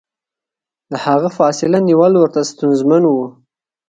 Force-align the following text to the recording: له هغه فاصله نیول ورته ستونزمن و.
له 0.91 0.97
هغه 1.05 1.29
فاصله 1.37 1.77
نیول 1.89 2.13
ورته 2.17 2.39
ستونزمن 2.51 3.03
و. 3.07 3.13